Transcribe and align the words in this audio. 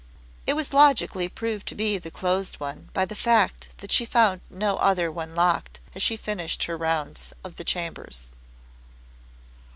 It 0.47 0.53
was 0.55 0.73
logically 0.73 1.29
proved 1.29 1.67
to 1.67 1.75
be 1.75 1.99
the 1.99 2.09
closed 2.09 2.59
one 2.59 2.89
by 2.91 3.05
the 3.05 3.13
fact 3.13 3.77
that 3.77 3.91
she 3.91 4.03
found 4.03 4.41
no 4.49 4.77
other 4.77 5.11
one 5.11 5.35
locked 5.35 5.79
as 5.93 6.01
she 6.01 6.17
finished 6.17 6.63
her 6.63 6.75
round 6.75 7.21
of 7.43 7.57
the 7.57 7.63
chambers. 7.63 8.31